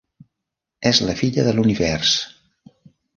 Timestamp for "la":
1.09-1.15